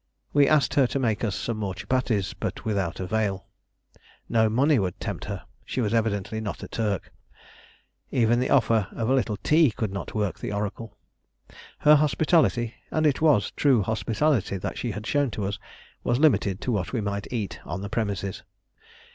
[0.33, 3.45] We asked her to make us some more chupatties, but without avail.
[4.27, 7.11] No money would tempt her she was evidently not a Turk,
[8.09, 10.97] even the offer of a little tea could not work the oracle.
[11.77, 15.59] Her hospitality and it was true hospitality that she had shown to us
[16.03, 18.41] was limited to what we might eat on the premises.